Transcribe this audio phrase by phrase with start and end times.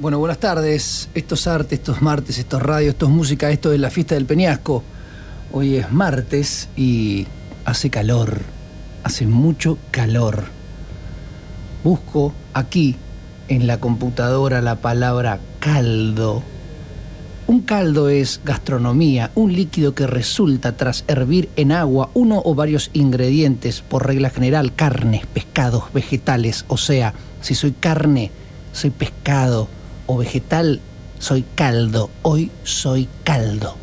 [0.00, 1.08] Bueno, buenas tardes.
[1.12, 3.90] Esto es arte, esto es martes, esto es radio, esto es música, esto es la
[3.90, 4.84] fiesta del Peñasco.
[5.50, 7.26] Hoy es martes y
[7.64, 8.38] hace calor,
[9.02, 10.44] hace mucho calor.
[11.82, 12.94] Busco aquí
[13.48, 16.44] en la computadora la palabra caldo.
[17.48, 22.90] Un caldo es gastronomía, un líquido que resulta tras hervir en agua uno o varios
[22.92, 26.66] ingredientes, por regla general carnes, pescados, vegetales.
[26.68, 28.30] O sea, si soy carne,
[28.70, 29.76] soy pescado
[30.08, 30.80] o vegetal,
[31.20, 32.10] soy caldo.
[32.22, 33.76] Hoy soy caldo.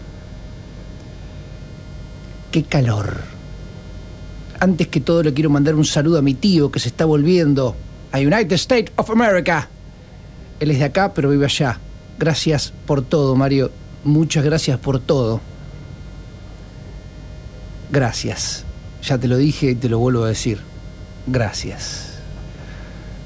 [2.52, 3.22] Qué calor.
[4.60, 7.76] Antes que todo le quiero mandar un saludo a mi tío que se está volviendo
[8.12, 9.70] a United States of America.
[10.60, 11.80] Él es de acá, pero vive allá.
[12.18, 13.72] Gracias por todo, Mario.
[14.04, 15.42] Muchas gracias por todo.
[17.92, 18.64] Gracias.
[19.04, 20.60] Ya te lo dije y te lo vuelvo a decir.
[21.28, 22.14] Gracias.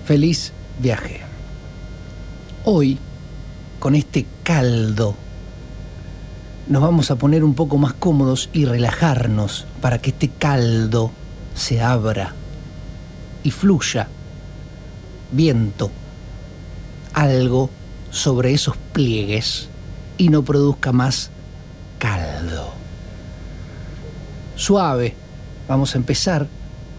[0.06, 1.29] Feliz viaje.
[2.72, 3.00] Hoy,
[3.80, 5.16] con este caldo,
[6.68, 11.10] nos vamos a poner un poco más cómodos y relajarnos para que este caldo
[11.56, 12.36] se abra
[13.42, 14.08] y fluya
[15.32, 15.90] viento,
[17.16, 17.72] algo
[18.12, 19.68] sobre esos pliegues
[20.20, 21.32] y no produzca más
[21.98, 22.72] caldo.
[24.56, 25.16] Suave,
[25.68, 26.48] vamos a empezar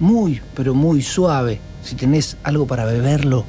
[0.00, 1.60] muy, pero muy suave.
[1.84, 3.44] Si tenés algo para beberlo,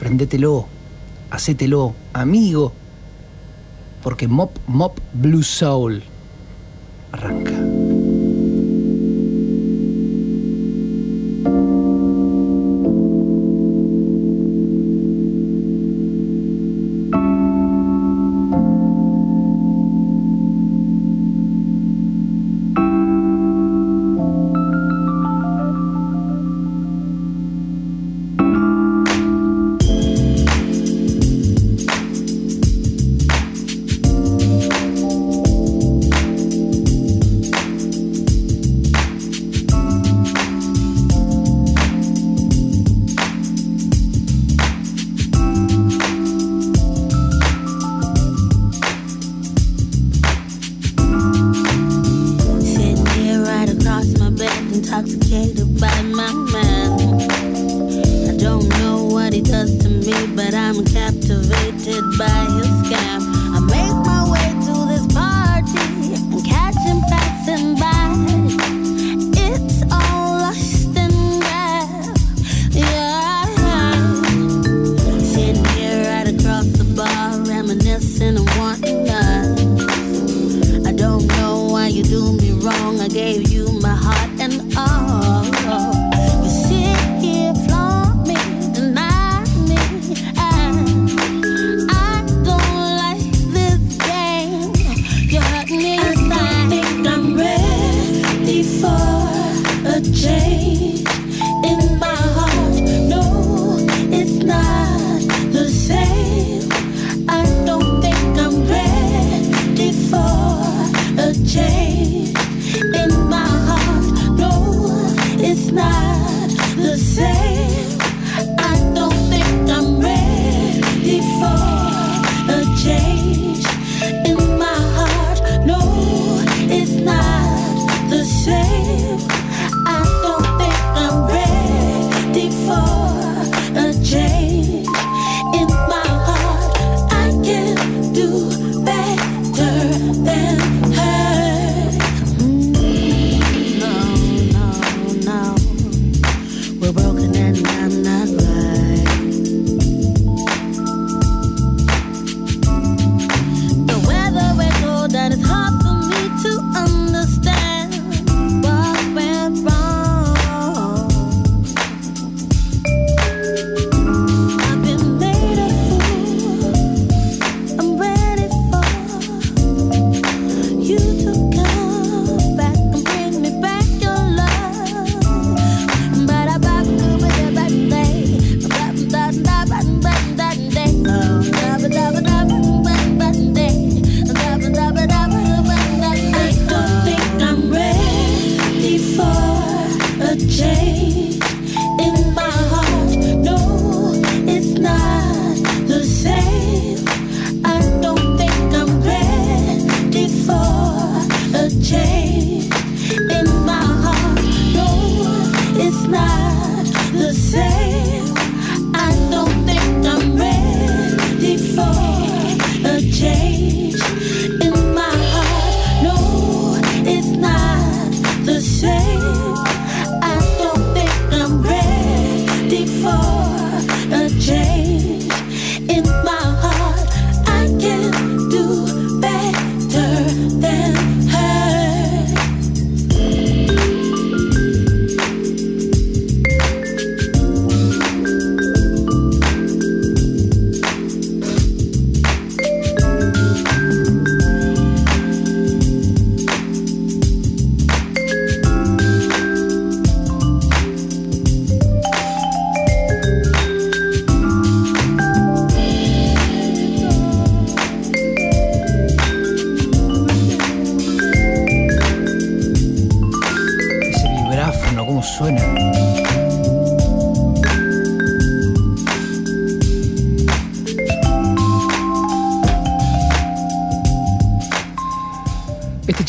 [0.00, 0.71] prendetelo,
[1.32, 2.72] hacételo, amigo,
[4.02, 6.02] porque Mop Mop Blue Soul
[7.10, 7.61] arranca.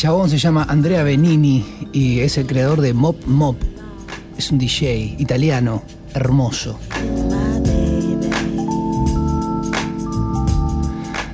[0.04, 3.56] Chabón se llama Andrea Benini y es el creador de Mop Mop.
[4.36, 6.78] Es un DJ italiano, hermoso.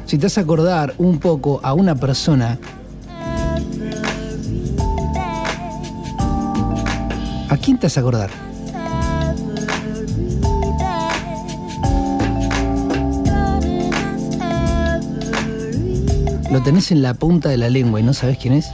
[0.06, 2.61] Si te a acordar un poco a una persona,
[7.49, 8.50] ¿a quién te a acordar?
[16.61, 18.67] Lo tenés en la punta de la lengua y no sabes quién es.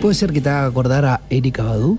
[0.00, 1.98] ¿Puede ser que te haga acordar a Erika Badu?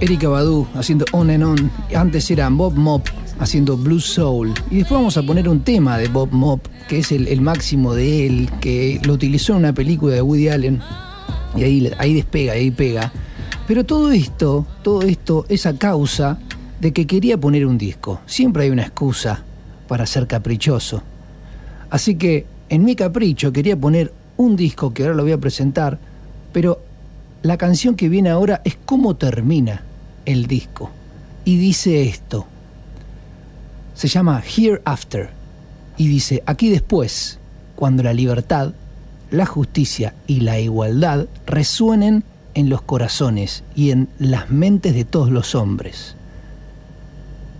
[0.00, 1.70] Erika Badu haciendo On and On.
[1.94, 3.06] Antes era Bob Mop
[3.38, 4.54] haciendo Blue Soul.
[4.70, 8.26] Y después vamos a poner un tema de Bob Mop, que es el, máximo de
[8.26, 10.80] él, que lo utilizó en una película de Woody Allen.
[11.56, 13.12] Y ahí, ahí despega, ahí pega.
[13.66, 16.38] Pero todo esto, todo esto es a causa
[16.80, 18.20] de que quería poner un disco.
[18.24, 19.44] Siempre hay una excusa
[19.88, 21.02] para ser caprichoso.
[21.90, 25.98] Así que en mi capricho quería poner un disco que ahora lo voy a presentar,
[26.52, 26.80] pero
[27.46, 29.82] la canción que viene ahora es cómo termina
[30.24, 30.90] el disco.
[31.44, 32.46] Y dice esto.
[33.94, 35.30] Se llama Hereafter.
[35.96, 37.38] Y dice, aquí después,
[37.76, 38.74] cuando la libertad,
[39.30, 42.24] la justicia y la igualdad resuenen
[42.54, 46.16] en los corazones y en las mentes de todos los hombres.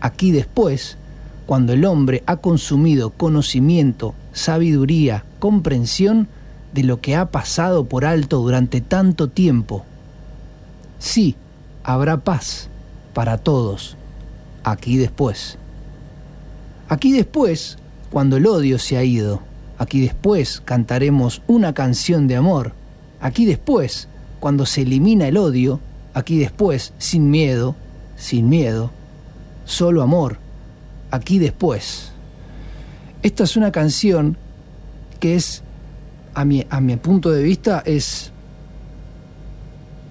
[0.01, 0.99] Aquí después,
[1.47, 6.29] cuando el hombre ha consumido conocimiento, sabiduría, comprensión
[6.77, 9.87] de lo que ha pasado por alto durante tanto tiempo.
[10.99, 11.35] Sí,
[11.83, 12.69] habrá paz
[13.15, 13.97] para todos,
[14.63, 15.57] aquí después.
[16.91, 17.79] Aquí después,
[18.11, 19.41] cuando el odio se ha ido,
[19.79, 22.75] aquí después cantaremos una canción de amor,
[23.21, 25.81] aquí después, cuando se elimina el odio,
[26.13, 27.75] aquí después, sin miedo,
[28.17, 28.91] sin miedo,
[29.65, 30.39] solo amor,
[31.11, 32.13] aquí después.
[33.23, 34.37] Esta es una canción
[35.21, 35.63] que es,
[36.37, 38.31] a mi, a mi punto de vista, es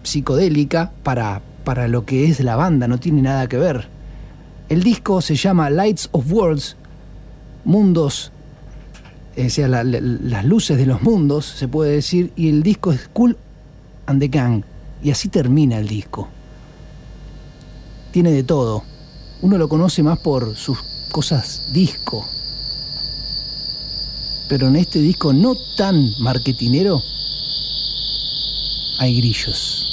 [0.01, 3.88] psicodélica para, para lo que es la banda, no tiene nada que ver.
[4.67, 6.77] El disco se llama Lights of Worlds,
[7.63, 8.32] Mundos,
[9.38, 13.38] o sea, las luces de los mundos, se puede decir, y el disco es Cool
[14.08, 14.63] and the Gang,
[15.03, 16.27] y así termina el disco.
[18.12, 18.84] Tiene de todo.
[19.44, 20.79] Uno lo conoce más por sus
[21.12, 22.25] cosas disco,
[24.48, 27.04] pero en este disco no tan marketinero
[29.00, 29.92] hay grillos.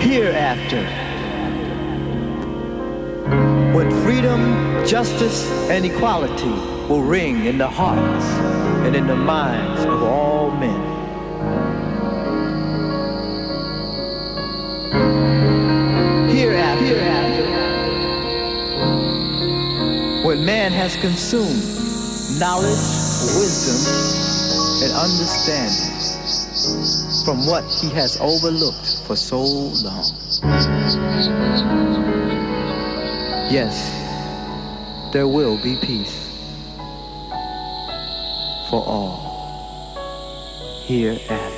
[0.00, 0.84] Hereafter,
[3.74, 6.50] when freedom, justice, and equality
[6.88, 8.24] will ring in the hearts
[8.84, 10.99] and in the minds of all men.
[20.60, 21.62] Man has consumed
[22.38, 22.84] knowledge,
[23.40, 23.80] wisdom,
[24.84, 25.88] and understanding
[27.24, 30.04] from what he has overlooked for so long.
[33.50, 33.74] Yes,
[35.14, 36.28] there will be peace
[38.68, 39.16] for all
[40.84, 41.49] hereafter.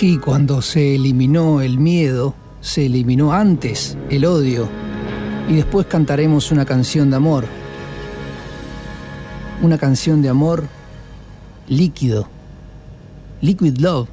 [0.00, 4.66] Aquí cuando se eliminó el miedo, se eliminó antes el odio
[5.46, 7.44] y después cantaremos una canción de amor.
[9.60, 10.64] Una canción de amor
[11.68, 12.30] líquido.
[13.42, 14.08] Liquid Love.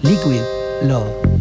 [0.00, 0.40] Liquid
[0.84, 1.31] Love.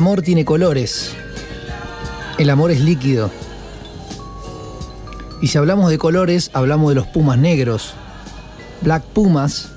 [0.00, 1.14] Amor tiene colores.
[2.38, 3.30] El amor es líquido.
[5.42, 7.92] Y si hablamos de colores, hablamos de los pumas negros.
[8.80, 9.68] Black Pumas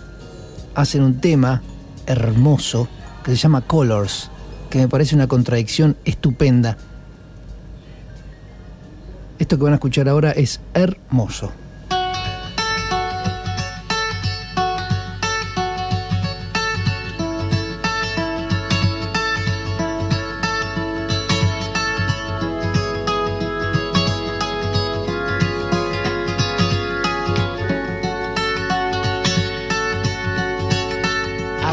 [0.76, 1.62] hacen un tema
[2.06, 2.88] hermoso
[3.26, 4.32] que se llama Colors,
[4.70, 6.78] que me parece una contradicción estupenda.
[9.40, 11.52] Esto que van a escuchar ahora es hermoso.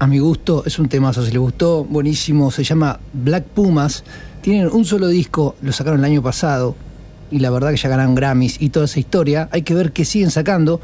[0.00, 1.24] A mi gusto es un temazo.
[1.24, 2.52] Si le gustó, buenísimo.
[2.52, 4.04] Se llama Black Pumas.
[4.40, 6.76] Tienen un solo disco, lo sacaron el año pasado.
[7.32, 9.48] Y la verdad que ya ganaron Grammys y toda esa historia.
[9.50, 10.80] Hay que ver qué siguen sacando.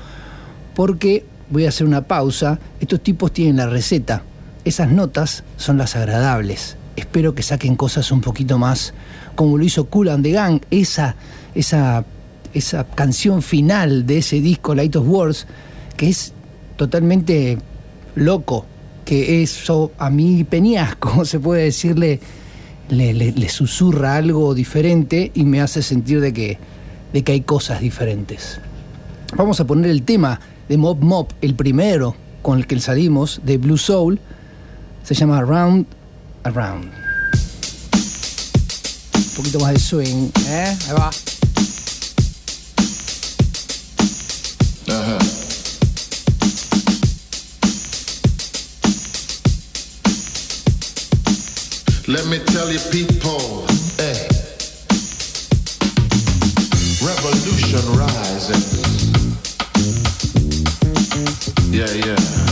[0.75, 2.59] Porque voy a hacer una pausa.
[2.81, 4.25] Estos tipos tienen la receta.
[4.65, 6.77] Esas notas son las agradables.
[6.97, 8.95] Espero que saquen cosas un poquito más
[9.37, 10.61] como lo hizo Cool and the Gang.
[10.73, 11.15] Esa,
[11.55, 12.05] esa,
[12.53, 15.47] esa canción final de ese disco, Light of Words,
[15.97, 16.33] que es
[16.77, 17.59] totalmente
[18.17, 18.67] loco,
[19.05, 22.21] que eso a mi peñasco, se puede decirle,
[22.89, 26.59] le, susurra algo diferente y me hace sentir de que,
[27.13, 28.61] de que hay cosas diferentes.
[29.37, 33.59] Vamos a poner el tema de Mob Mob, el primero con el que salimos, de
[33.59, 34.21] Blue Soul,
[35.03, 35.87] se llama around
[36.45, 36.93] Around.
[39.17, 40.77] Un poquito más de swing, ¿eh?
[40.89, 41.11] Ahí va.
[44.89, 45.44] Ajá.
[52.07, 54.29] Let me tell you, people, hey,
[57.01, 58.61] revolution rising.
[61.73, 62.44] Yeah, yeah.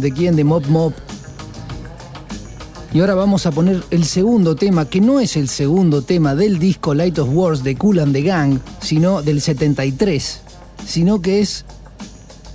[0.00, 0.92] De quién, de Mop Mop.
[2.92, 6.58] Y ahora vamos a poner el segundo tema, que no es el segundo tema del
[6.58, 10.40] disco Light of Wars de Cool and the Gang, sino del 73,
[10.86, 11.64] sino que es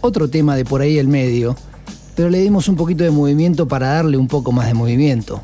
[0.02, 1.56] otro tema de por ahí el medio,
[2.16, 5.44] pero le dimos un poquito de movimiento para darle un poco más de movimiento.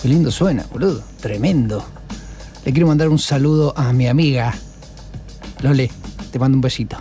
[0.00, 1.84] Qué lindo suena, boludo, tremendo.
[2.64, 4.54] Le quiero mandar un saludo a mi amiga
[5.62, 5.90] Lole,
[6.30, 6.96] te mando un besito.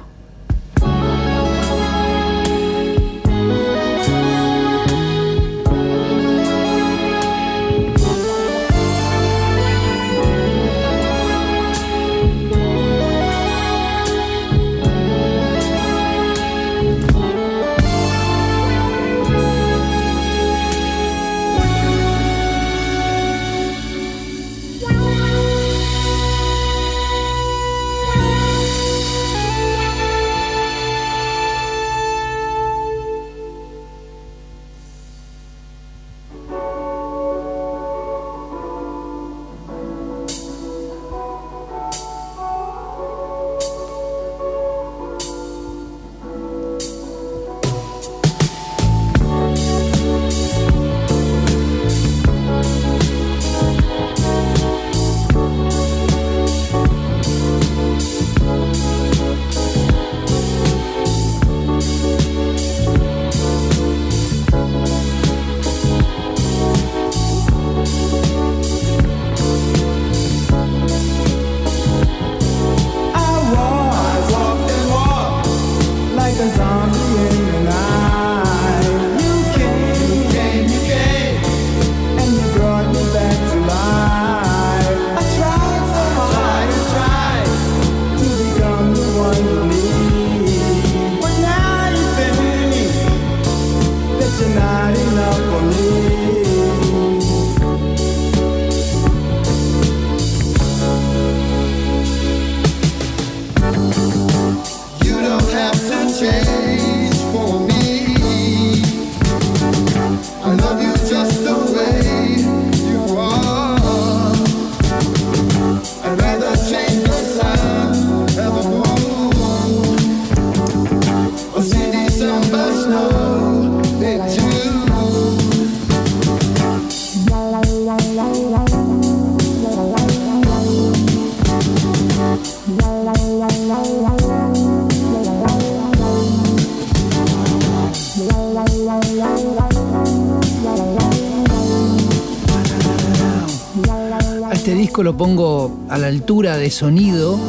[145.18, 147.40] Pongo a la altura de sonido,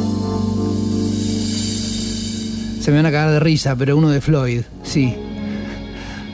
[2.79, 5.15] se me van a cagar de risa, pero uno de Floyd, sí.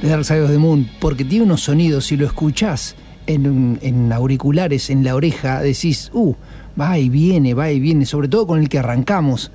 [0.02, 4.90] De Dark Side of the Moon, porque tiene unos sonidos, si lo escuchás en, auriculares,
[4.90, 6.36] en la oreja, decís, uh,
[6.80, 9.52] va y viene, va y viene, sobre todo con el que arrancamos,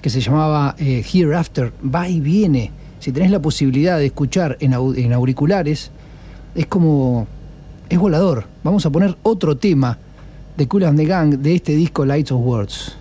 [0.00, 2.70] que se llamaba eh, Hereafter, va y viene.
[3.00, 5.90] Si tenés la posibilidad de escuchar en auriculares,
[6.54, 7.26] es como.
[7.88, 8.46] es volador.
[8.62, 9.98] Vamos a poner otro tema
[10.58, 12.97] de Cool and the Gang de este disco Lights of Words.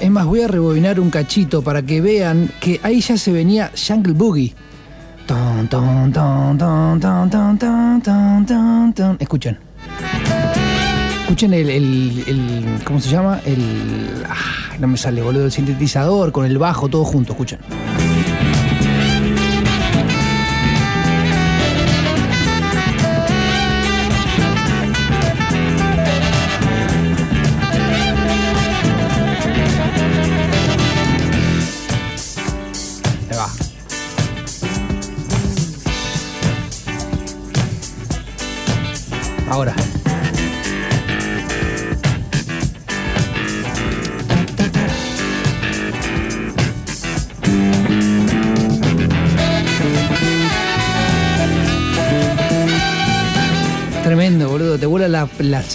[0.00, 3.70] Es más, voy a rebobinar un cachito para que vean que ahí ya se venía
[3.86, 4.54] Jungle Boogie.
[5.26, 7.58] Ton, ton, ton, ton, ton, ton,
[8.02, 9.16] ton, ton, ton.
[9.20, 9.58] Escuchen.
[11.22, 13.40] Escuchen el, el- el- ¿Cómo se llama?
[13.46, 14.24] El.
[14.28, 15.46] ah, no me sale, boludo.
[15.46, 17.32] El sintetizador con el bajo, todo junto.
[17.32, 17.58] Escuchen.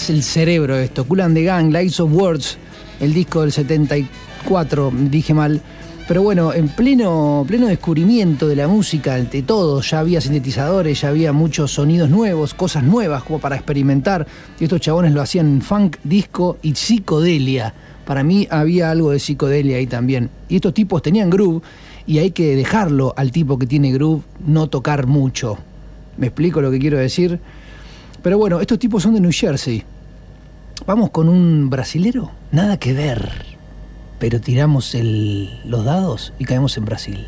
[0.09, 1.05] El cerebro esto.
[1.05, 2.57] Cool and the Gang, Lights of Words,
[2.99, 5.61] el disco del 74, dije mal.
[6.07, 11.09] Pero bueno, en pleno, pleno descubrimiento de la música, de todo, ya había sintetizadores, ya
[11.09, 14.25] había muchos sonidos nuevos, cosas nuevas como para experimentar.
[14.59, 17.73] Y estos chabones lo hacían en funk, disco y psicodelia.
[18.05, 20.29] Para mí había algo de psicodelia ahí también.
[20.47, 21.61] Y estos tipos tenían groove
[22.05, 25.57] y hay que dejarlo al tipo que tiene groove no tocar mucho.
[26.17, 27.39] ¿Me explico lo que quiero decir?
[28.23, 29.83] Pero bueno, estos tipos son de New Jersey.
[30.85, 33.31] Vamos con un brasilero, nada que ver.
[34.19, 37.25] Pero tiramos el- los dados y caemos en Brasil.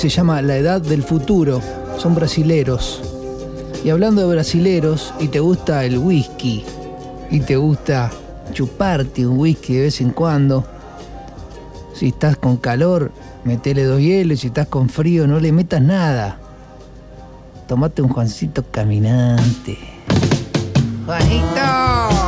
[0.00, 1.60] Se llama La Edad del Futuro,
[1.98, 3.02] son brasileros.
[3.84, 6.64] Y hablando de brasileros, y te gusta el whisky,
[7.30, 8.10] y te gusta
[8.54, 10.64] chuparte un whisky de vez en cuando,
[11.92, 13.12] si estás con calor,
[13.44, 16.38] metele dos hielos, si estás con frío, no le metas nada.
[17.68, 19.76] Tomate un Juancito caminante.
[21.04, 22.19] ¡Juanito!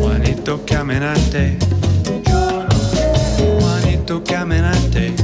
[0.00, 1.56] Juanito quiero.
[3.60, 5.14] Juanito quiero.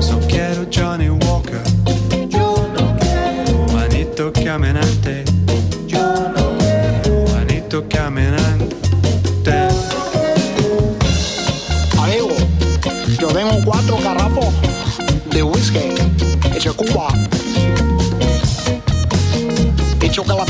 [0.00, 1.62] So quiero Johnny Walker.
[3.70, 5.24] Juanito quiero.
[7.26, 9.68] Juanito Caminante.
[11.98, 12.28] Amigo,
[13.18, 14.54] yo tengo cuatro garrafos
[15.30, 15.94] de whisky
[16.54, 17.29] hecho Cuba.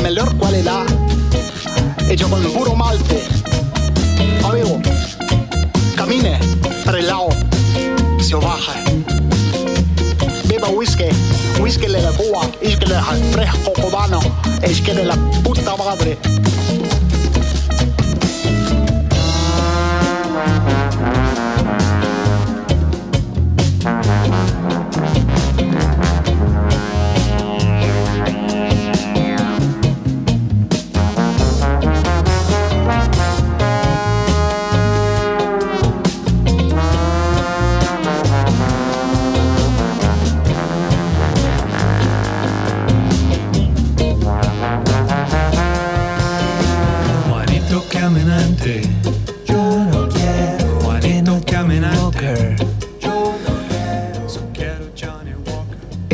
[0.03, 0.87] La mejor calidad.
[2.09, 3.23] Hecho con puro malte.
[4.43, 4.81] Amigo,
[5.95, 6.39] camine
[6.87, 7.01] para.
[8.19, 8.73] Se baja.
[10.45, 11.05] Beba whisky.
[11.61, 12.51] Whisky de la Cuba.
[12.63, 12.99] Whisky de
[13.33, 14.21] fresco cubano.
[14.63, 16.17] Es que de la puta madre.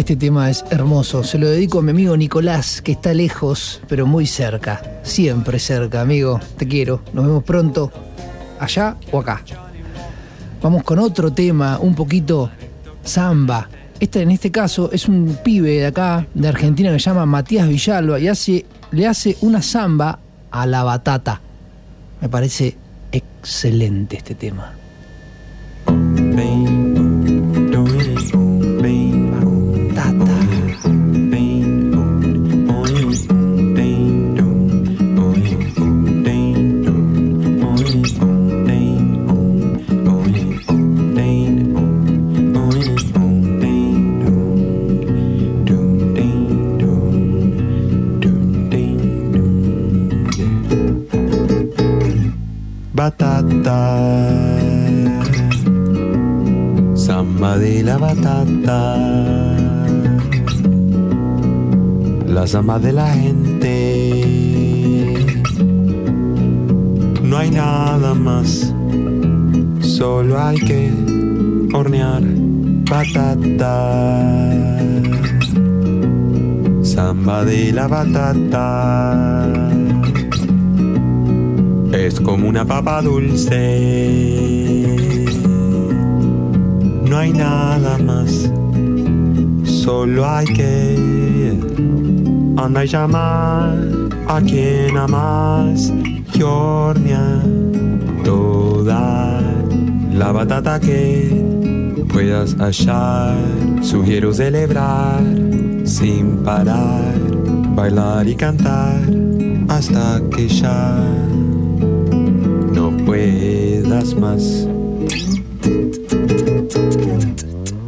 [0.07, 4.07] Este tema es hermoso, se lo dedico a mi amigo Nicolás, que está lejos, pero
[4.07, 4.81] muy cerca.
[5.03, 6.39] Siempre cerca, amigo.
[6.57, 7.03] Te quiero.
[7.13, 7.91] Nos vemos pronto,
[8.61, 9.43] allá o acá.
[10.63, 12.53] Vamos con otro tema, un poquito
[13.03, 13.69] samba.
[13.99, 17.67] Este, en este caso, es un pibe de acá, de Argentina, que se llama Matías
[17.67, 20.21] Villalba y hace, le hace una samba
[20.53, 21.41] a la batata.
[22.21, 22.77] Me parece
[23.11, 24.76] excelente este tema.
[62.67, 63.65] De la gente.
[67.23, 68.75] No hay nada más.
[69.81, 70.91] Solo hay que
[71.73, 72.23] hornear
[72.91, 74.03] batata.
[76.83, 79.49] Samba de la batata.
[81.93, 83.57] Es como una papa dulce.
[87.09, 88.51] No hay nada más.
[89.65, 91.17] Solo hay que
[92.57, 93.79] anda y llamar
[94.29, 95.93] a quien amas
[96.35, 97.43] y hornear
[98.25, 99.41] toda
[100.13, 103.37] la batata que puedas hallar.
[103.83, 105.23] Sugiero celebrar
[105.85, 107.15] sin parar,
[107.75, 109.01] bailar y cantar
[109.69, 110.99] hasta que ya
[112.73, 114.67] no puedas más.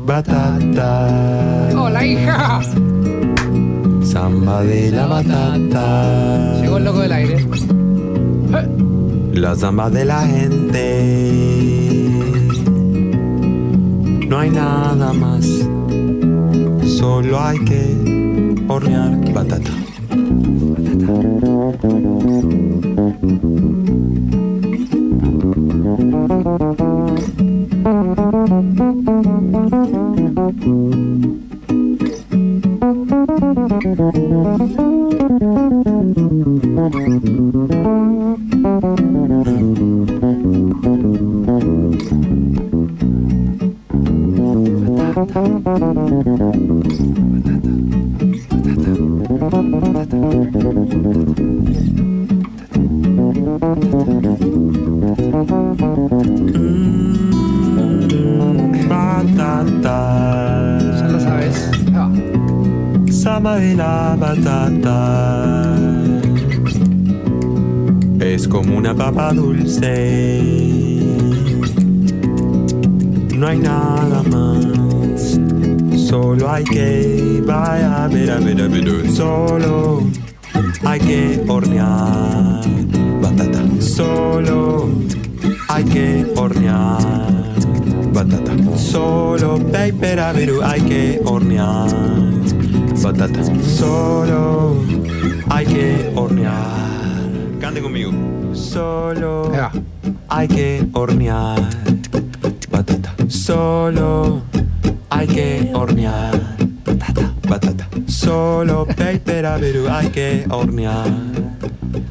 [0.06, 2.60] Batata, ¡Hola, hija!
[4.18, 6.60] Samba de la batata.
[6.60, 7.36] Llegó el loco del aire.
[9.32, 10.84] La samba de la gente.
[14.28, 15.46] No hay nada más.
[16.98, 19.77] Solo hay que hornear batata.
[37.08, 37.38] Batata.
[64.20, 65.07] Ya
[68.98, 70.10] papa dulce.
[73.36, 75.38] No hay nada más.
[75.96, 79.08] Solo hay que vaya a ver, a ver, a.
[79.14, 80.02] Solo
[80.84, 82.60] hay que hornear
[83.22, 83.62] batata.
[83.80, 84.88] Solo
[85.68, 86.98] hay que hornear
[88.12, 88.52] batata.
[88.76, 91.88] Solo paper a ver, hay que hornear
[93.00, 93.44] batata.
[93.62, 94.82] Solo
[95.50, 96.97] hay que hornear.
[98.58, 99.52] Solo
[100.28, 101.60] hay que hornear
[102.70, 103.14] batata.
[103.28, 104.42] Solo
[105.10, 107.32] hay que hornear batata.
[107.48, 107.88] Batata.
[108.06, 111.08] Solo paper a ver, hay que hornear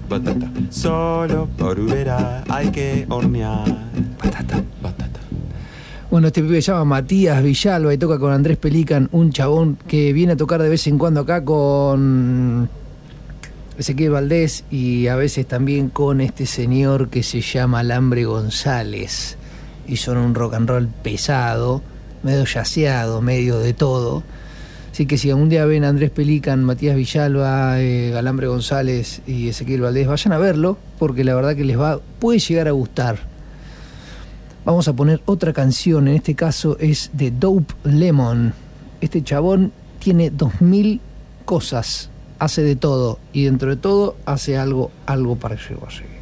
[0.09, 0.49] batata.
[0.69, 3.65] Solo por verá hay que hornear.
[4.23, 4.63] Batata.
[6.09, 10.13] Bueno, este pibe se llama Matías Villalba y toca con Andrés Pelican, un chabón que
[10.13, 12.69] viene a tocar de vez en cuando acá con
[13.87, 19.37] Ezequiel Valdés y a veces también con este señor que se llama Alambre González.
[19.87, 21.81] Y son un rock and roll pesado,
[22.21, 24.23] medio yaceado, medio de todo.
[24.91, 29.47] Así que si algún día ven a Andrés Pelican, Matías Villalba, eh, Alambre González y
[29.47, 33.19] Ezequiel Valdés, vayan a verlo, porque la verdad que les va, puede llegar a gustar.
[34.65, 38.53] Vamos a poner otra canción, en este caso es de Dope Lemon.
[38.99, 40.99] Este chabón tiene 2000
[41.45, 42.09] cosas,
[42.39, 46.03] hace de todo y dentro de todo hace algo, algo parecido así.
[46.03, 46.16] Thank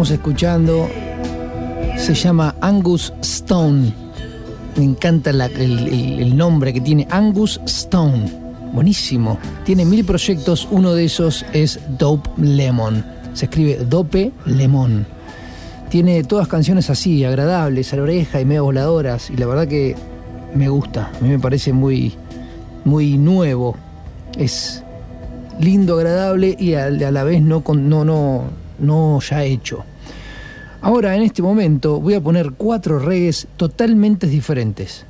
[0.00, 0.88] estamos escuchando
[1.98, 3.92] se llama Angus Stone.
[4.76, 8.32] Me encanta el, nombre que tiene, Angus Stone.
[8.72, 9.38] Buenísimo.
[9.66, 13.04] Tiene mil proyectos, uno de esos es Dope Lemon.
[13.34, 15.04] Se escribe Dope Lemon.
[15.90, 19.28] Tiene todas canciones así, agradables, a la oreja y medio voladoras.
[19.28, 19.96] Y la verdad que
[20.54, 21.10] me gusta.
[21.14, 22.14] A mí me parece muy,
[22.86, 23.76] muy nuevo.
[24.38, 24.82] Es
[25.58, 28.44] lindo, agradable y a, a la vez no, no, no,
[28.80, 29.84] no ya hecho.
[30.82, 35.04] Ahora, en este momento, voy a poner cuatro reggaes totalmente diferentes.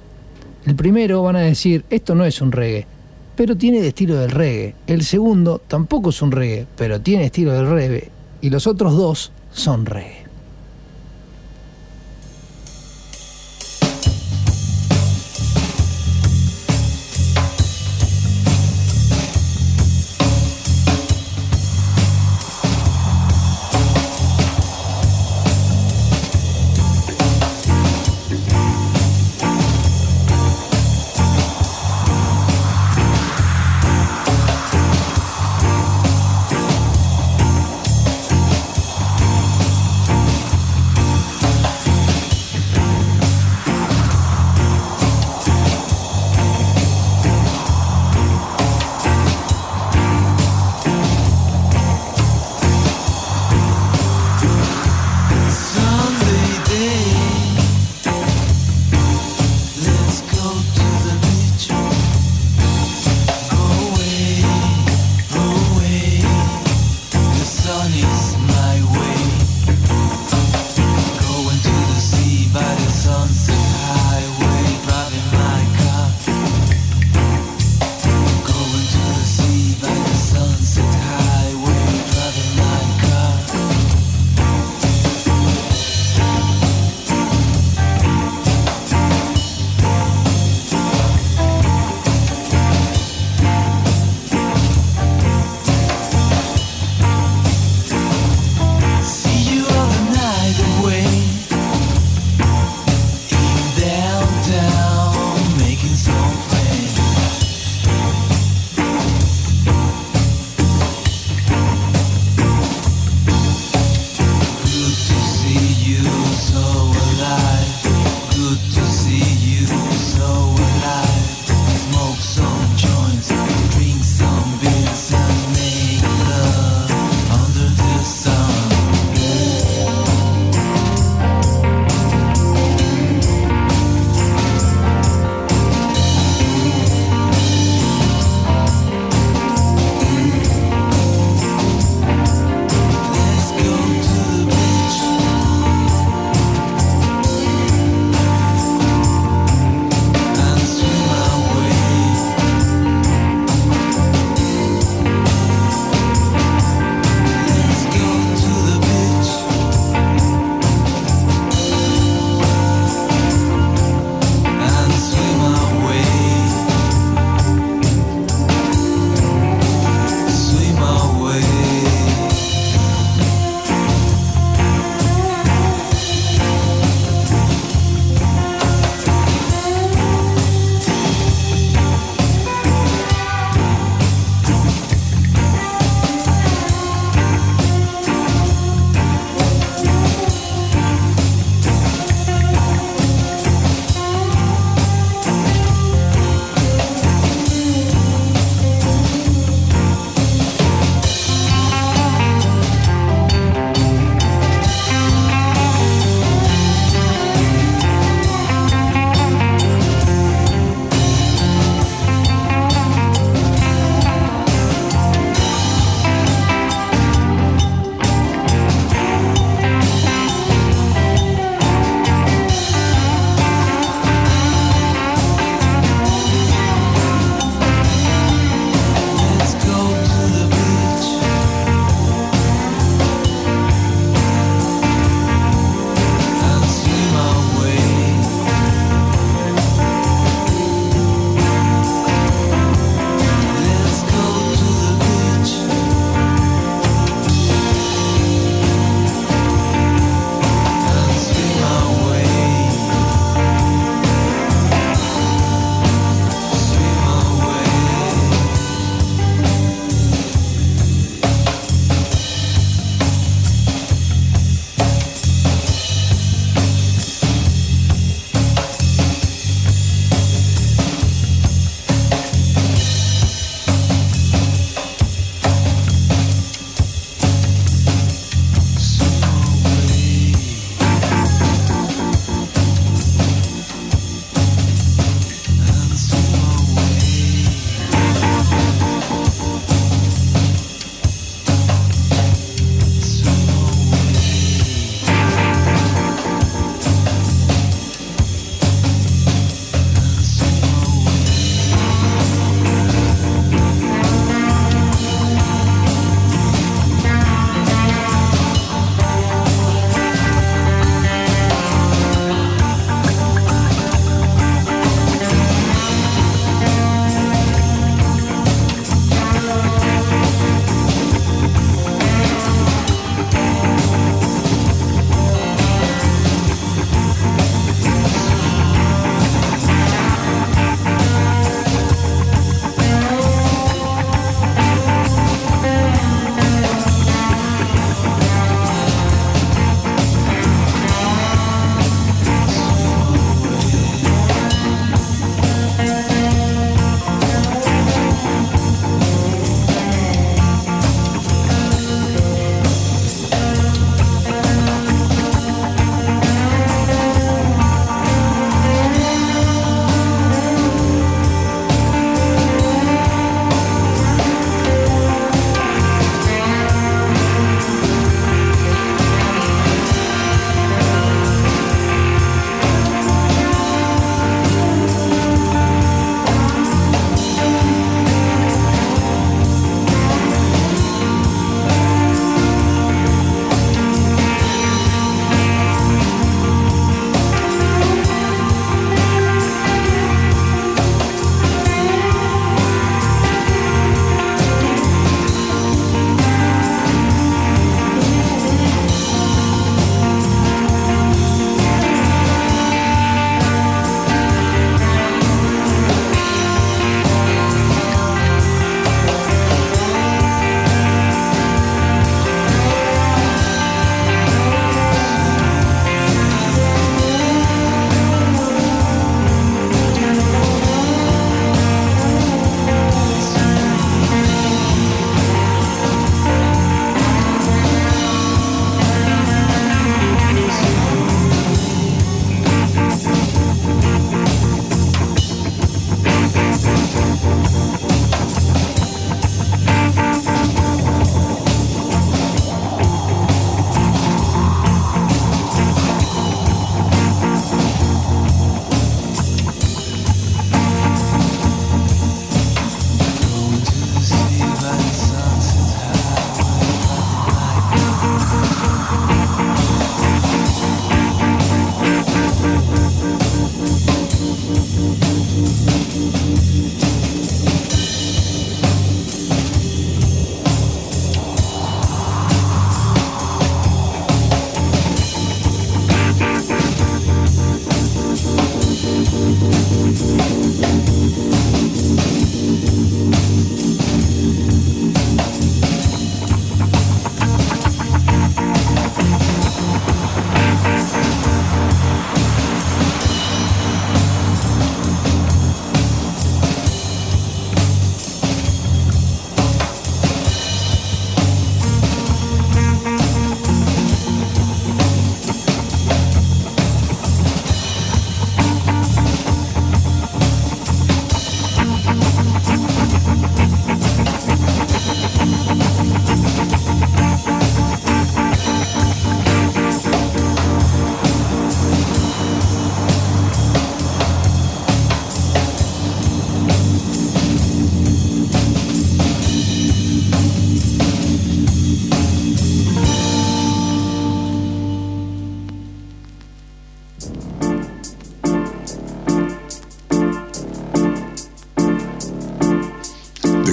[0.66, 2.87] El primero van a decir, esto no es un reggae,
[3.37, 4.75] pero tiene estilo del reggae.
[4.89, 8.11] El segundo tampoco es un reggae, pero tiene estilo del reggae.
[8.41, 10.20] Y los otros dos son reggae.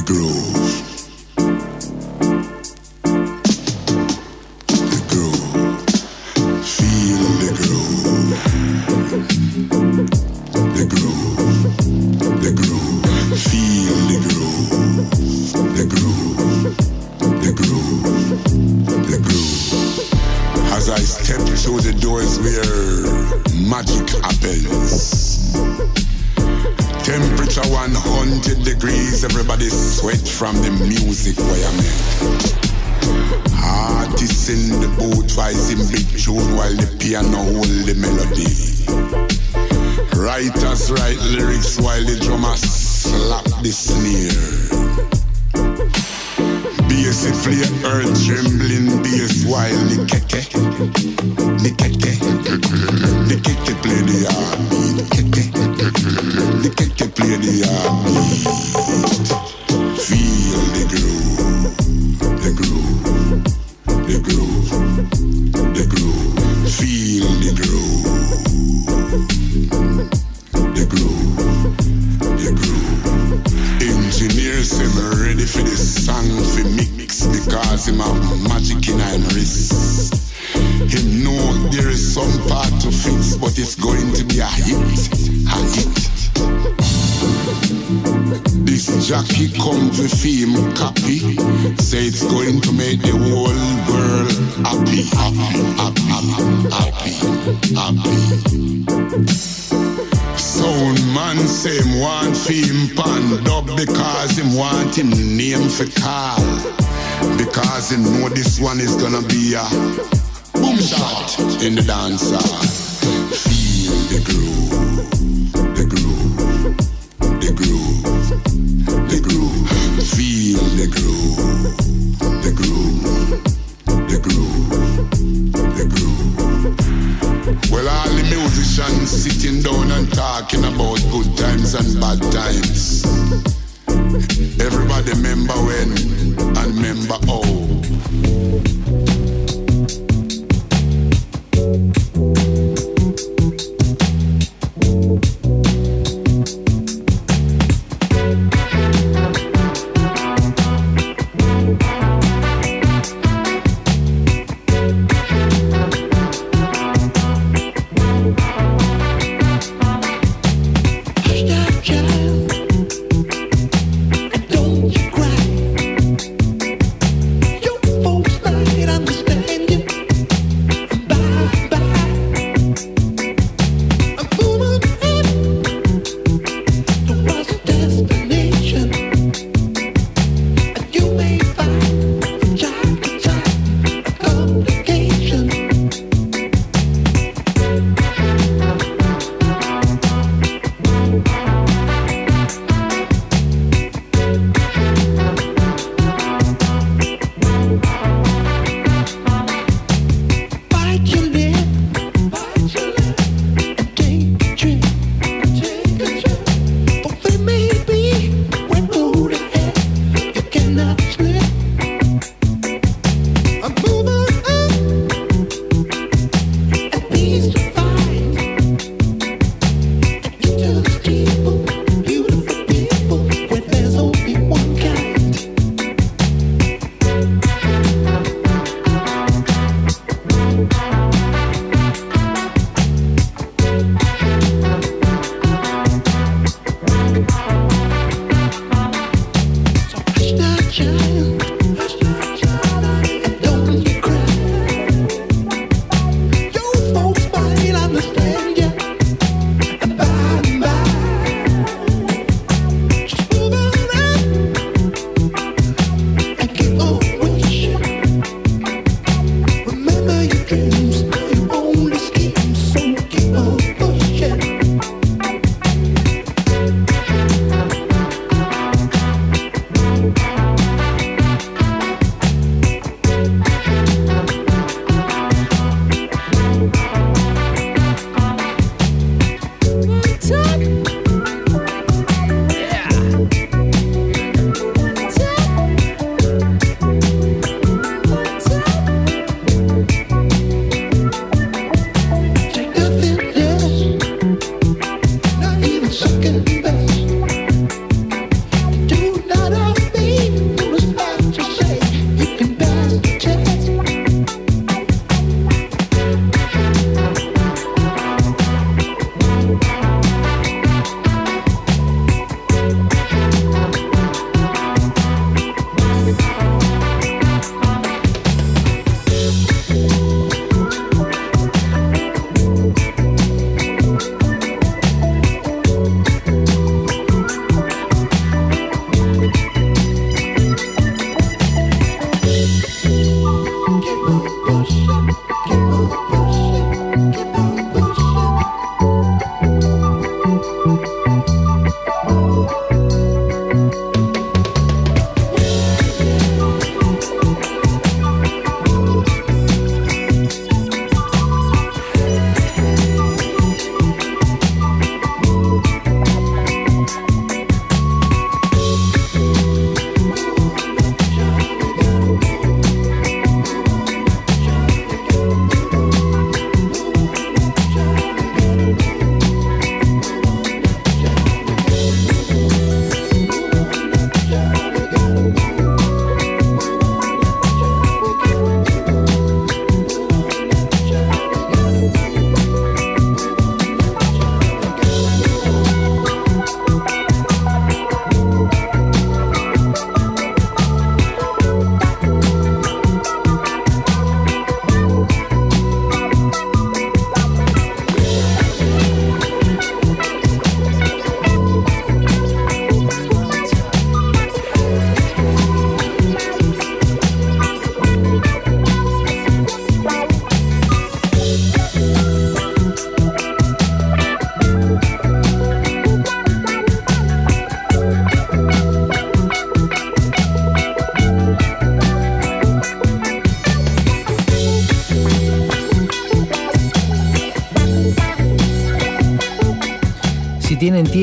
[0.07, 0.76] Girls.
[30.37, 30.76] From the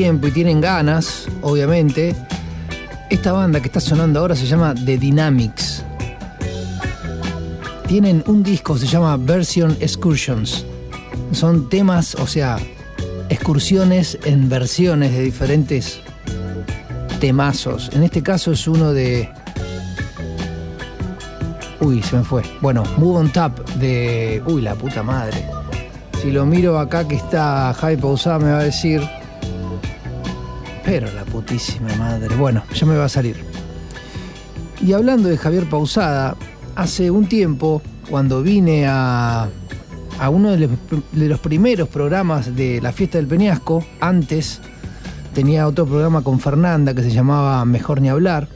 [0.03, 2.13] y tienen ganas, obviamente,
[3.09, 5.85] esta banda que está sonando ahora se llama The Dynamics.
[7.87, 10.65] Tienen un disco, se llama Version Excursions.
[11.31, 12.57] Son temas, o sea,
[13.29, 16.01] excursiones en versiones de diferentes
[17.21, 17.89] temazos.
[17.93, 19.29] En este caso es uno de.
[21.79, 22.41] Uy, se me fue.
[22.59, 24.43] Bueno, Move on Tap de.
[24.45, 25.45] Uy, la puta madre.
[26.21, 29.01] Si lo miro acá que está Javi Pausada me va a decir.
[30.85, 32.35] Pero la putísima madre.
[32.35, 33.37] Bueno, ya me va a salir.
[34.81, 36.35] Y hablando de Javier Pausada,
[36.75, 39.49] hace un tiempo, cuando vine a,
[40.29, 40.69] uno de
[41.27, 44.61] los, primeros programas de la fiesta del Peñasco, antes
[45.33, 48.47] tenía otro programa con Fernanda que se llamaba Mejor ni hablar.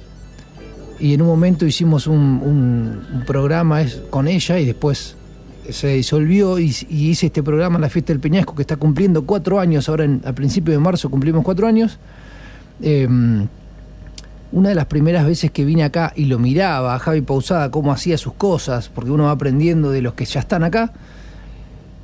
[0.99, 5.15] Y en un momento hicimos un, un- programa con ella y después
[5.71, 9.89] se disolvió y, hice este programa, La Fiesta del Peñasco, que está cumpliendo cuatro años.
[9.89, 11.99] Ahora en- a principios de marzo cumplimos cuatro años.
[12.81, 13.07] Eh,
[14.51, 17.91] una de las primeras veces que vine acá y lo miraba a Javi Pausada, cómo
[17.91, 20.91] hacía sus cosas, porque uno va aprendiendo de los que ya están acá,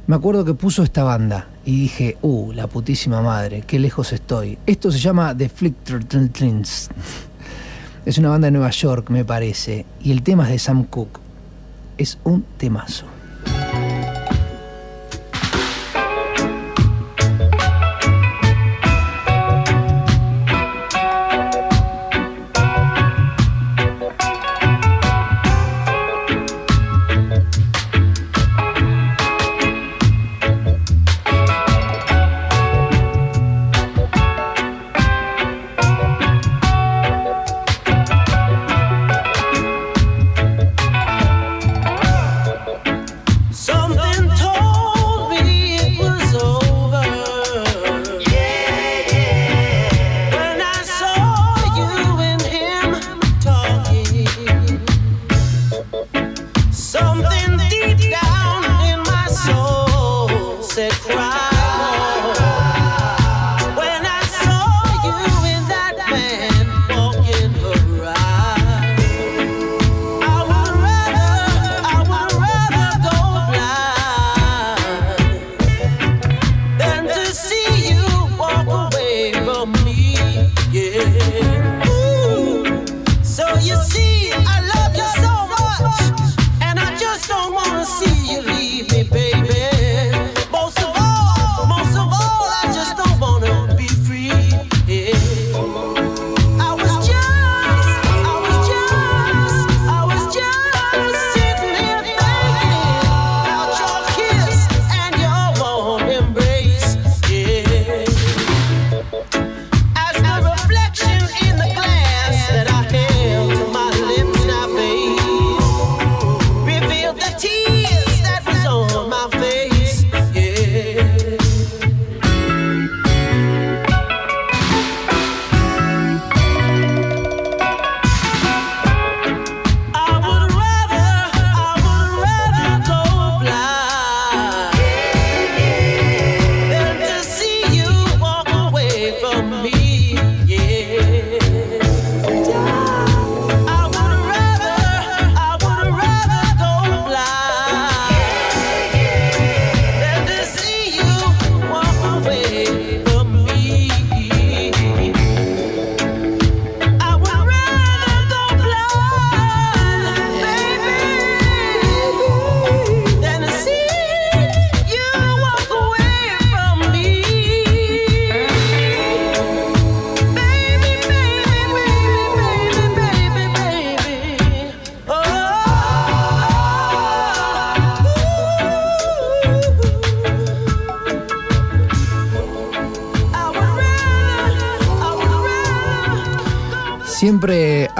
[0.06, 4.60] me acuerdo que puso esta banda y dije, uh, la putísima madre, qué lejos estoy.
[4.68, 6.90] Esto se llama The Flicker Twins.
[8.06, 11.20] Es una banda de Nueva York, me parece, y el tema es de Sam Cooke.
[11.98, 13.06] Es un temazo.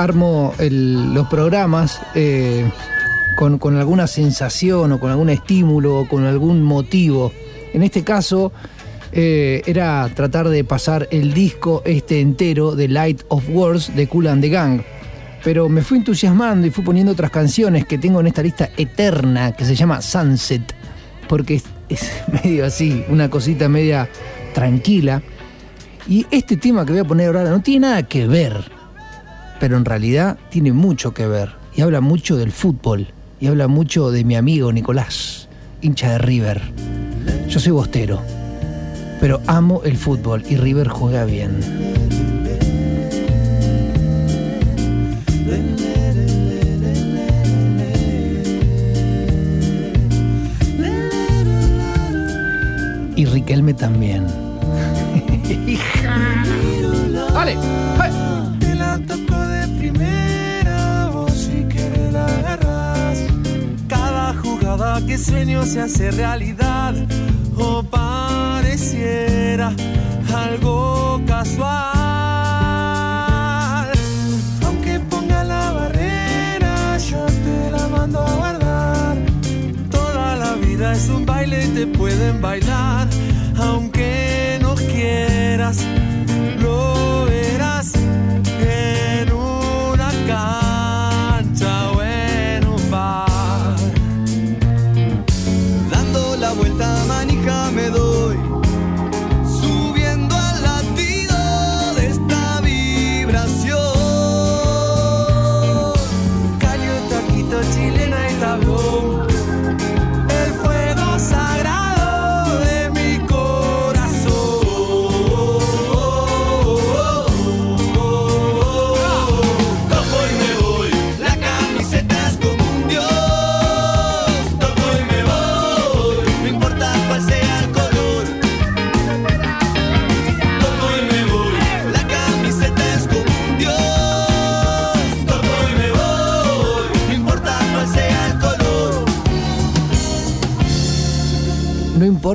[0.06, 2.70] Armo los programas eh,
[3.36, 7.32] con, con alguna sensación o con algún estímulo o con algún motivo.
[7.74, 8.54] En este caso
[9.12, 14.28] eh, era tratar de pasar el disco este entero de Light of Words de Cool
[14.28, 14.82] and the Gang.
[15.44, 19.54] Pero me fui entusiasmando y fui poniendo otras canciones que tengo en esta lista eterna
[19.54, 20.76] que se llama Sunset,
[21.28, 22.12] porque es, es
[22.44, 24.08] medio así, una cosita media
[24.54, 25.24] tranquila.
[26.08, 28.72] Y este tema que voy a poner ahora no tiene nada que ver,
[29.66, 31.50] pero en realidad tiene mucho que ver.
[31.76, 33.08] Y habla mucho del fútbol.
[33.40, 35.50] Y habla mucho de mi amigo Nicolás,
[35.82, 36.62] hincha de River.
[37.50, 38.22] Yo soy bostero,
[39.20, 41.58] Pero amo el fútbol y River juega bien.
[53.16, 54.28] Y Riquelme también.
[57.34, 57.58] ¡Vale!
[57.98, 58.25] Te
[65.16, 66.94] que sueño se hace realidad
[67.58, 69.72] o pareciera
[70.36, 71.64] algo casual.
[74.66, 79.18] Aunque ponga la barrera, yo te la mando a guardar.
[79.90, 83.08] Toda la vida es un baile y te pueden bailar,
[83.58, 85.78] aunque no quieras.
[86.60, 90.65] Lo verás en una cancha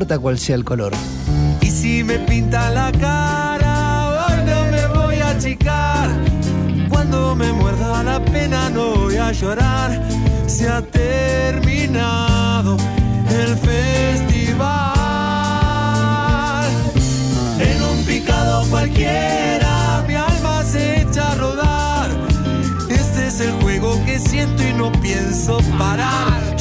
[0.01, 0.93] importa sea el color.
[1.61, 6.09] Y si me pinta la cara, hoy no me voy a achicar.
[6.89, 10.03] Cuando me muerda la pena, no voy a llorar.
[10.47, 12.77] Se ha terminado
[13.29, 14.71] el festival.
[17.61, 22.11] En un picado cualquiera, mi alma se echa a rodar.
[22.89, 26.57] Este es el juego que siento y no pienso parar.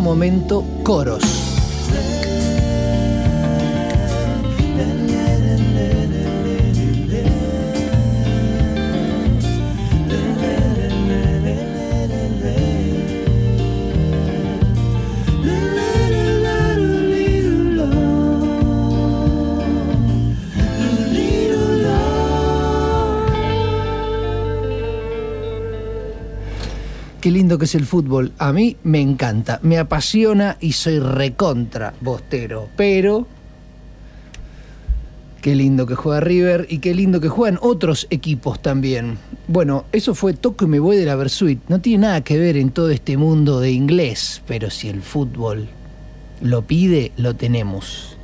[0.00, 1.33] Momento, coros.
[27.44, 28.32] Lindo que es el fútbol.
[28.38, 32.70] A mí me encanta, me apasiona y soy recontra bostero.
[32.74, 33.26] Pero
[35.42, 39.18] qué lindo que juega River y qué lindo que juegan otros equipos también.
[39.46, 41.60] Bueno, eso fue Toco y me voy de la Versuit.
[41.68, 45.68] No tiene nada que ver en todo este mundo de inglés, pero si el fútbol
[46.40, 48.16] lo pide, lo tenemos.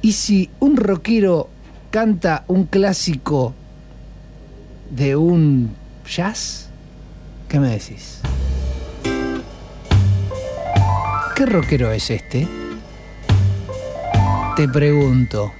[0.00, 1.50] Y si un rockero
[1.90, 3.52] canta un clásico
[4.90, 5.74] de un
[6.08, 6.66] jazz,
[7.48, 8.20] ¿Qué me decís?
[11.36, 12.48] ¿Qué rockero es este?
[14.56, 15.52] Te pregunto,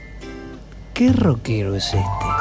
[0.92, 2.35] ¿qué rockero es este?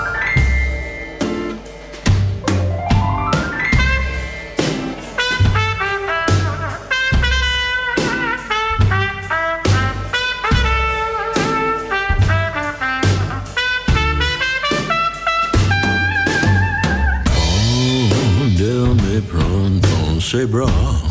[20.47, 21.04] Bra.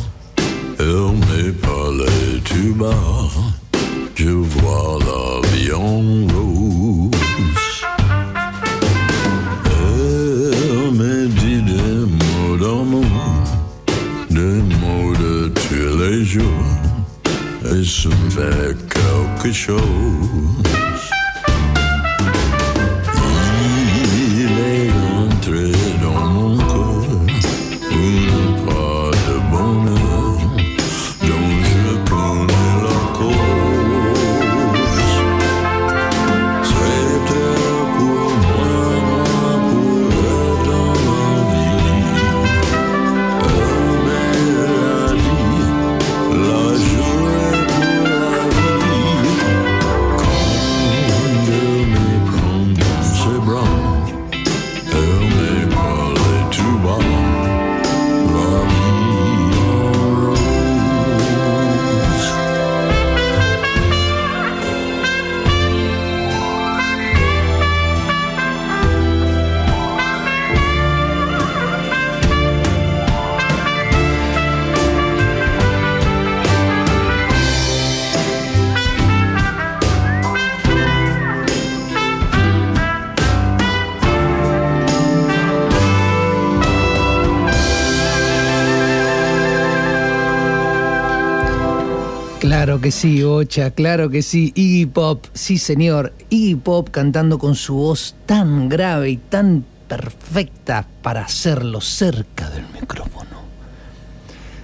[92.95, 94.53] Sí, Bocha, claro que sí.
[94.55, 96.13] Iggy Pop, sí señor.
[96.31, 102.65] Iggy Pop cantando con su voz tan grave y tan perfecta para hacerlo cerca del
[102.73, 103.43] micrófono.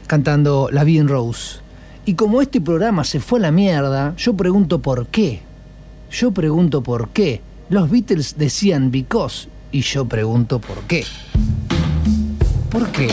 [0.07, 1.59] Cantando La Bien Rose.
[2.07, 5.41] Y como este programa se fue a la mierda, yo pregunto por qué.
[6.11, 7.41] Yo pregunto por qué.
[7.69, 11.05] Los Beatles decían because y yo pregunto por qué.
[12.71, 13.09] ¿Por qué?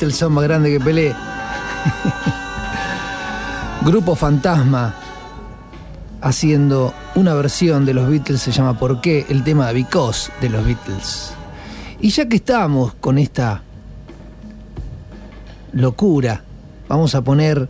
[0.00, 1.14] Beatles son más grandes que Pelé.
[3.84, 4.94] Grupo Fantasma
[6.22, 9.26] haciendo una versión de los Beatles se llama ¿Por qué?
[9.28, 11.34] El tema de Because de los Beatles.
[12.00, 13.62] Y ya que estamos con esta
[15.74, 16.44] locura,
[16.88, 17.68] vamos a poner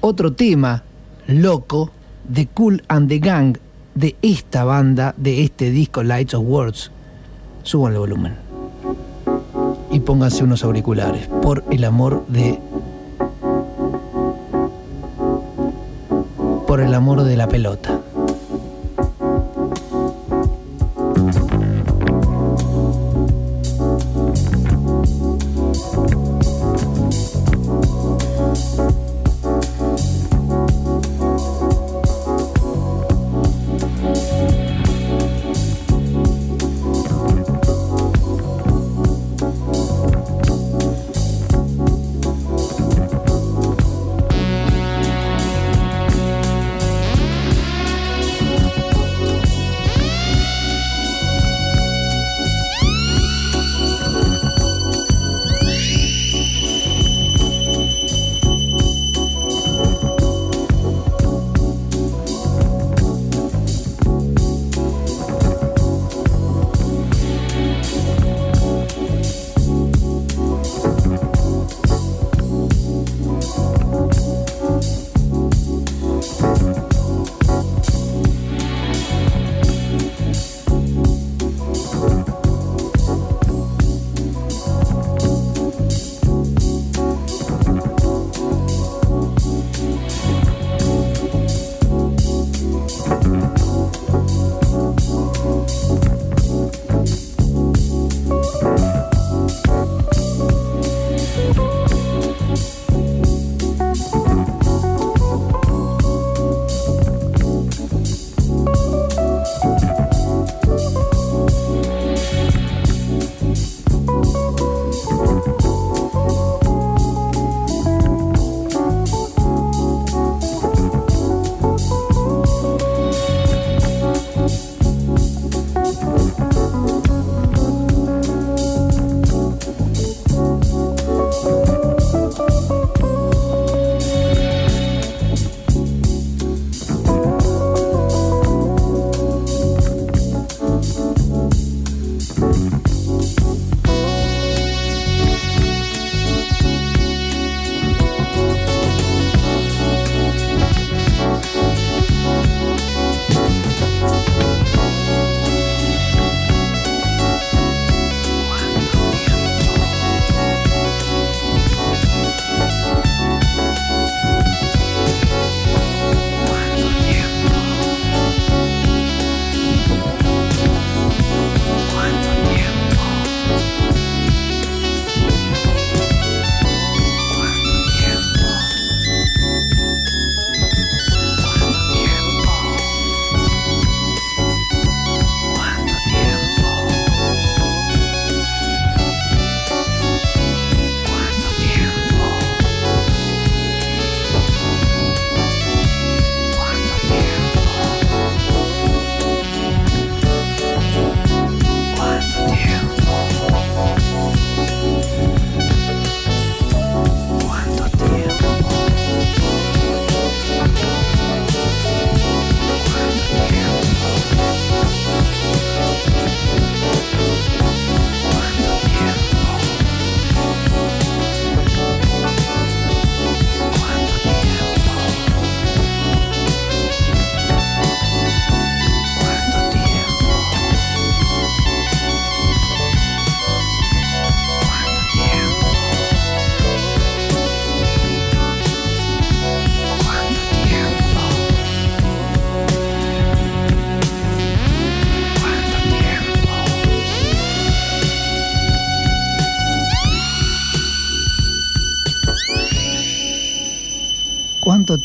[0.00, 0.82] otro tema
[1.26, 1.90] loco
[2.26, 3.58] de Cool and the Gang
[3.94, 6.90] de esta banda, de este disco Lights of Words.
[7.64, 8.45] Suban el volumen
[9.90, 12.58] y pónganse unos auriculares, por el amor de...
[16.66, 17.95] Por el amor de la pelota.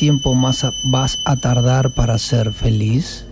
[0.01, 3.23] tiempo más vas a tardar para ser feliz?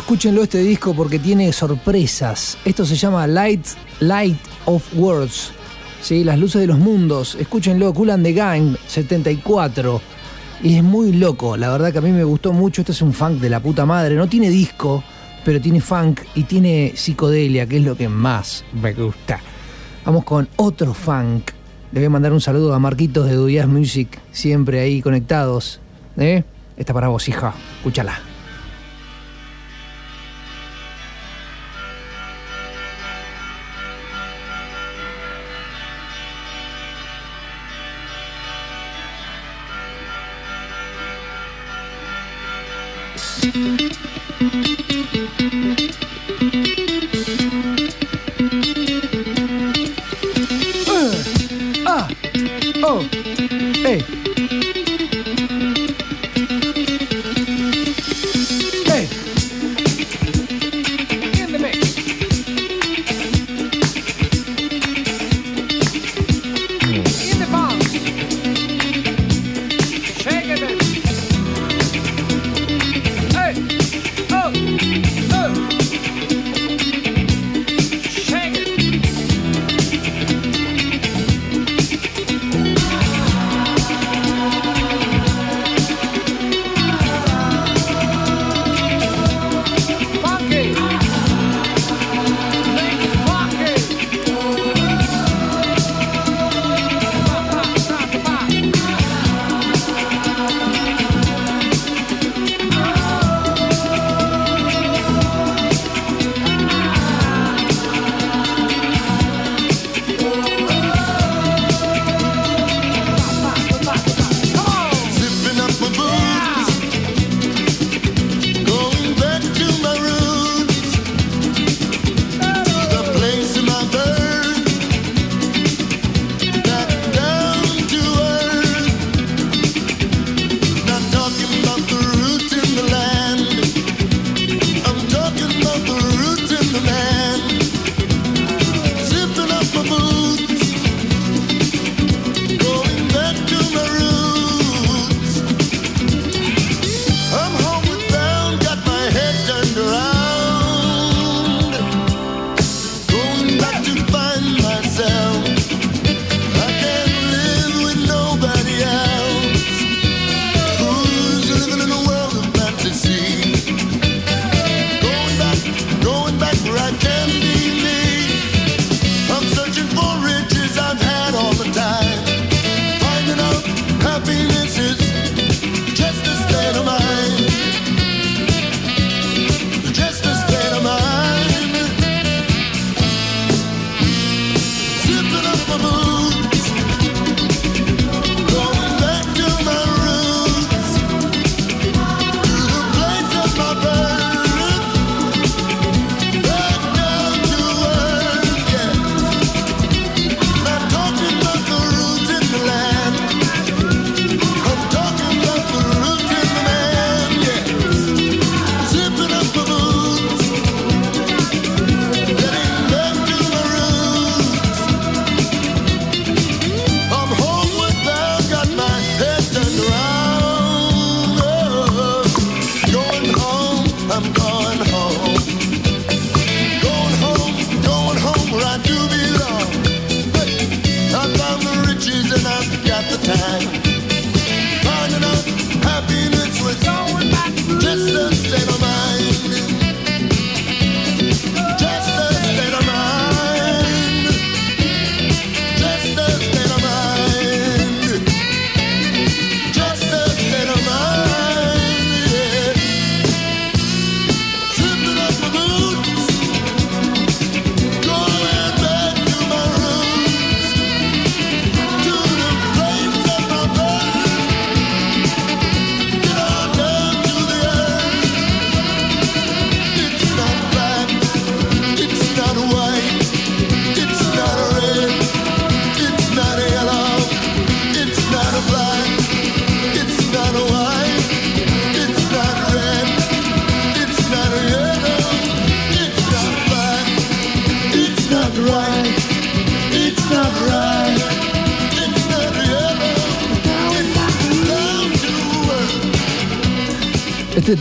[0.00, 2.56] escúchenlo este disco porque tiene sorpresas.
[2.64, 3.66] Esto se llama Light,
[4.00, 5.52] Light of Words.
[6.02, 6.24] ¿sí?
[6.24, 7.36] Las luces de los mundos.
[7.38, 10.00] Escúchenlo, Cool the Gang 74.
[10.62, 12.80] Y es muy loco, la verdad que a mí me gustó mucho.
[12.80, 14.14] Este es un funk de la puta madre.
[14.14, 15.04] No tiene disco,
[15.44, 19.40] pero tiene funk y tiene psicodelia, que es lo que más me gusta.
[20.04, 21.50] Vamos con otro funk.
[21.92, 25.80] Le voy a mandar un saludo a Marquitos de Duyas Music, siempre ahí conectados.
[26.16, 26.42] ¿Eh?
[26.76, 27.52] Esta para vos, hija.
[27.78, 28.29] Escúchala.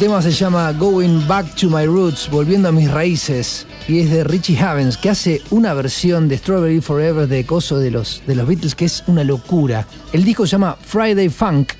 [0.10, 4.24] Tema se llama Going Back to My Roots, volviendo a mis raíces, y es de
[4.24, 8.48] Richie Havens, que hace una versión de Strawberry Forever de Coso de los, de los
[8.48, 9.86] Beatles, que es una locura.
[10.12, 11.74] El disco se llama Friday Funk.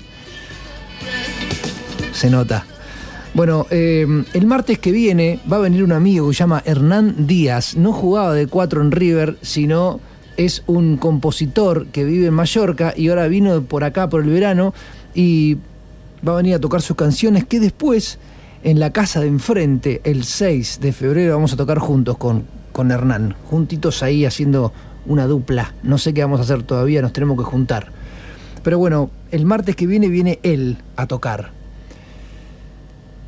[2.12, 2.64] Se nota.
[3.34, 7.26] Bueno, eh, el martes que viene va a venir un amigo que se llama Hernán
[7.26, 7.74] Díaz.
[7.74, 9.98] No jugaba de cuatro en River, sino
[10.36, 14.72] es un compositor que vive en Mallorca y ahora vino por acá por el verano
[15.16, 15.56] y
[16.26, 18.18] va a venir a tocar sus canciones que después
[18.62, 22.90] en la casa de enfrente, el 6 de febrero, vamos a tocar juntos con, con
[22.90, 24.72] Hernán, juntitos ahí haciendo
[25.06, 25.74] una dupla.
[25.82, 27.90] No sé qué vamos a hacer todavía, nos tenemos que juntar.
[28.62, 31.52] Pero bueno, el martes que viene viene él a tocar.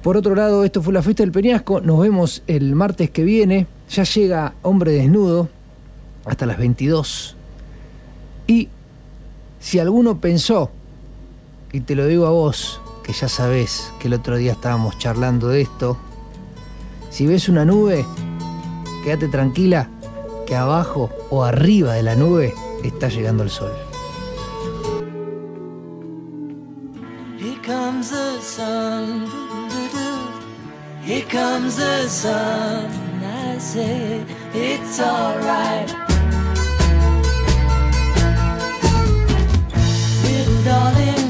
[0.03, 1.81] Por otro lado, esto fue la fiesta del Peñasco.
[1.81, 3.67] Nos vemos el martes que viene.
[3.89, 5.49] Ya llega Hombre Desnudo
[6.25, 7.37] hasta las 22.
[8.49, 8.69] Y
[9.61, 10.71] si alguno pensó,
[11.73, 15.49] y te lo digo a vos, que ya sabés que el otro día estábamos charlando
[15.49, 15.97] de esto,
[17.11, 18.07] si ves una nube,
[19.05, 19.89] quédate tranquila
[20.47, 23.73] que abajo o arriba de la nube está llegando el sol.
[31.05, 32.93] Here comes the sun.
[34.55, 35.89] it's alright.
[40.25, 41.22] Little